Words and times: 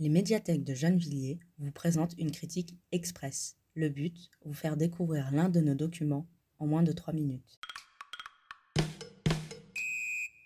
Les 0.00 0.08
médiathèques 0.08 0.62
de 0.62 0.74
Gennevilliers 0.74 1.40
vous 1.58 1.72
présentent 1.72 2.14
une 2.18 2.30
critique 2.30 2.78
express. 2.92 3.56
Le 3.74 3.88
but, 3.88 4.30
vous 4.44 4.52
faire 4.52 4.76
découvrir 4.76 5.32
l'un 5.32 5.48
de 5.48 5.58
nos 5.58 5.74
documents 5.74 6.28
en 6.60 6.68
moins 6.68 6.84
de 6.84 6.92
3 6.92 7.12
minutes. 7.14 7.58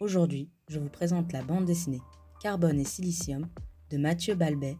Aujourd'hui, 0.00 0.50
je 0.68 0.78
vous 0.78 0.88
présente 0.88 1.34
la 1.34 1.42
bande 1.42 1.66
dessinée 1.66 2.00
Carbone 2.40 2.80
et 2.80 2.86
Silicium 2.86 3.46
de 3.90 3.98
Mathieu 3.98 4.34
Balbet 4.34 4.78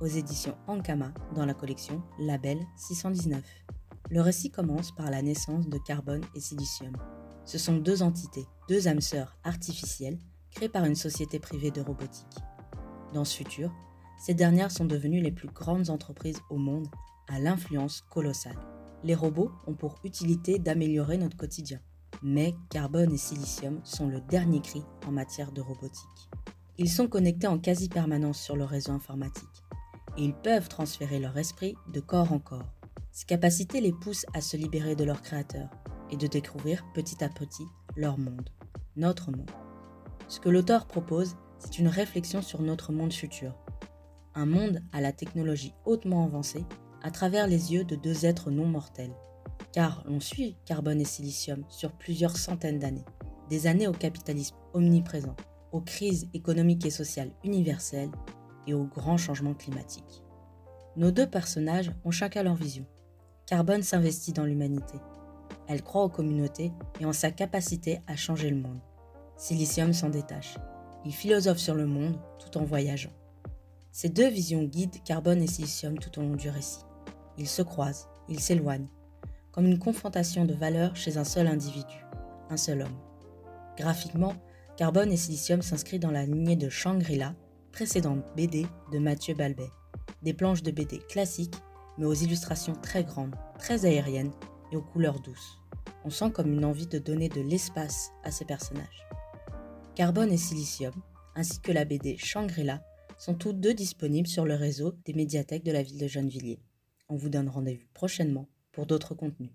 aux 0.00 0.06
éditions 0.06 0.56
Ankama 0.68 1.12
dans 1.34 1.44
la 1.44 1.54
collection 1.54 2.00
Label 2.20 2.60
619. 2.76 3.42
Le 4.08 4.20
récit 4.20 4.52
commence 4.52 4.94
par 4.94 5.10
la 5.10 5.22
naissance 5.22 5.68
de 5.68 5.78
Carbone 5.78 6.24
et 6.36 6.40
Silicium. 6.40 6.96
Ce 7.44 7.58
sont 7.58 7.76
deux 7.76 8.02
entités, 8.02 8.46
deux 8.68 8.86
âmes 8.86 9.00
sœurs 9.00 9.36
artificielles 9.42 10.20
créées 10.52 10.68
par 10.68 10.84
une 10.84 10.94
société 10.94 11.40
privée 11.40 11.72
de 11.72 11.80
robotique. 11.80 12.38
Dans 13.12 13.24
ce 13.24 13.36
futur, 13.38 13.72
ces 14.22 14.34
dernières 14.34 14.70
sont 14.70 14.84
devenues 14.84 15.20
les 15.20 15.32
plus 15.32 15.48
grandes 15.48 15.90
entreprises 15.90 16.40
au 16.48 16.56
monde 16.56 16.86
à 17.26 17.40
l'influence 17.40 18.02
colossale. 18.02 18.56
Les 19.02 19.16
robots 19.16 19.50
ont 19.66 19.74
pour 19.74 19.98
utilité 20.04 20.60
d'améliorer 20.60 21.18
notre 21.18 21.36
quotidien. 21.36 21.80
Mais 22.22 22.54
carbone 22.70 23.12
et 23.12 23.18
silicium 23.18 23.80
sont 23.82 24.06
le 24.06 24.20
dernier 24.20 24.60
cri 24.60 24.84
en 25.08 25.10
matière 25.10 25.50
de 25.50 25.60
robotique. 25.60 26.30
Ils 26.78 26.88
sont 26.88 27.08
connectés 27.08 27.48
en 27.48 27.58
quasi-permanence 27.58 28.40
sur 28.40 28.54
le 28.54 28.62
réseau 28.62 28.92
informatique 28.92 29.64
et 30.16 30.22
ils 30.22 30.34
peuvent 30.34 30.68
transférer 30.68 31.18
leur 31.18 31.36
esprit 31.36 31.74
de 31.92 31.98
corps 31.98 32.32
en 32.32 32.38
corps. 32.38 32.72
Ces 33.10 33.24
capacités 33.24 33.80
les 33.80 33.92
poussent 33.92 34.26
à 34.34 34.40
se 34.40 34.56
libérer 34.56 34.94
de 34.94 35.02
leur 35.02 35.20
créateur 35.22 35.68
et 36.12 36.16
de 36.16 36.28
découvrir 36.28 36.84
petit 36.94 37.24
à 37.24 37.28
petit 37.28 37.66
leur 37.96 38.18
monde, 38.18 38.50
notre 38.94 39.32
monde. 39.32 39.50
Ce 40.28 40.38
que 40.38 40.48
l'auteur 40.48 40.86
propose, 40.86 41.34
c'est 41.58 41.80
une 41.80 41.88
réflexion 41.88 42.40
sur 42.40 42.62
notre 42.62 42.92
monde 42.92 43.12
futur, 43.12 43.56
un 44.34 44.46
monde 44.46 44.80
à 44.92 45.00
la 45.00 45.12
technologie 45.12 45.74
hautement 45.84 46.24
avancée 46.24 46.64
à 47.02 47.10
travers 47.10 47.46
les 47.46 47.72
yeux 47.72 47.84
de 47.84 47.96
deux 47.96 48.26
êtres 48.26 48.50
non 48.50 48.66
mortels. 48.66 49.14
Car 49.72 50.04
on 50.08 50.20
suit 50.20 50.56
carbone 50.64 51.00
et 51.00 51.06
silicium 51.06 51.64
sur 51.68 51.92
plusieurs 51.92 52.36
centaines 52.36 52.78
d'années, 52.78 53.04
des 53.48 53.66
années 53.66 53.88
au 53.88 53.92
capitalisme 53.92 54.56
omniprésent, 54.72 55.36
aux 55.72 55.80
crises 55.80 56.28
économiques 56.34 56.84
et 56.86 56.90
sociales 56.90 57.32
universelles 57.44 58.10
et 58.66 58.74
aux 58.74 58.84
grands 58.84 59.16
changements 59.16 59.54
climatiques. 59.54 60.22
Nos 60.96 61.10
deux 61.10 61.26
personnages 61.26 61.90
ont 62.04 62.10
chacun 62.10 62.42
leur 62.42 62.54
vision. 62.54 62.84
Carbone 63.46 63.82
s'investit 63.82 64.32
dans 64.32 64.44
l'humanité. 64.44 64.98
Elle 65.66 65.82
croit 65.82 66.04
aux 66.04 66.10
communautés 66.10 66.72
et 67.00 67.06
en 67.06 67.12
sa 67.12 67.30
capacité 67.30 68.00
à 68.06 68.16
changer 68.16 68.50
le 68.50 68.60
monde. 68.60 68.80
Silicium 69.36 69.92
s'en 69.92 70.10
détache. 70.10 70.58
Il 71.04 71.12
philosophe 71.12 71.58
sur 71.58 71.74
le 71.74 71.86
monde 71.86 72.18
tout 72.38 72.58
en 72.58 72.64
voyageant. 72.64 73.10
Ces 73.94 74.08
deux 74.08 74.28
visions 74.28 74.62
guident 74.62 75.02
Carbone 75.04 75.42
et 75.42 75.46
Silicium 75.46 75.98
tout 75.98 76.18
au 76.18 76.22
long 76.22 76.34
du 76.34 76.48
récit. 76.48 76.80
Ils 77.36 77.46
se 77.46 77.60
croisent, 77.60 78.08
ils 78.26 78.40
s'éloignent, 78.40 78.88
comme 79.52 79.66
une 79.66 79.78
confrontation 79.78 80.46
de 80.46 80.54
valeurs 80.54 80.96
chez 80.96 81.18
un 81.18 81.24
seul 81.24 81.46
individu, 81.46 82.06
un 82.48 82.56
seul 82.56 82.80
homme. 82.80 82.98
Graphiquement, 83.76 84.32
Carbone 84.78 85.12
et 85.12 85.18
Silicium 85.18 85.60
s'inscrit 85.60 85.98
dans 85.98 86.10
la 86.10 86.24
lignée 86.24 86.56
de 86.56 86.70
Shangri-La, 86.70 87.34
précédente 87.70 88.24
BD 88.34 88.66
de 88.92 88.98
Mathieu 88.98 89.34
Balbet. 89.34 89.70
Des 90.22 90.32
planches 90.32 90.62
de 90.62 90.70
BD 90.70 90.98
classiques, 91.10 91.56
mais 91.98 92.06
aux 92.06 92.14
illustrations 92.14 92.74
très 92.74 93.04
grandes, 93.04 93.34
très 93.58 93.84
aériennes 93.84 94.32
et 94.72 94.76
aux 94.76 94.82
couleurs 94.82 95.20
douces. 95.20 95.58
On 96.06 96.10
sent 96.10 96.30
comme 96.30 96.50
une 96.50 96.64
envie 96.64 96.86
de 96.86 96.98
donner 96.98 97.28
de 97.28 97.42
l'espace 97.42 98.10
à 98.24 98.30
ces 98.30 98.46
personnages. 98.46 99.06
Carbone 99.94 100.32
et 100.32 100.38
Silicium, 100.38 100.94
ainsi 101.34 101.60
que 101.60 101.72
la 101.72 101.84
BD 101.84 102.16
Shangri-La, 102.16 102.80
sont 103.22 103.34
toutes 103.34 103.60
deux 103.60 103.72
disponibles 103.72 104.26
sur 104.26 104.44
le 104.44 104.56
réseau 104.56 104.96
des 105.04 105.12
médiathèques 105.12 105.62
de 105.62 105.70
la 105.70 105.84
ville 105.84 106.00
de 106.00 106.08
Gennevilliers. 106.08 106.58
On 107.08 107.14
vous 107.14 107.28
donne 107.28 107.48
rendez-vous 107.48 107.86
prochainement 107.94 108.48
pour 108.72 108.84
d'autres 108.84 109.14
contenus. 109.14 109.52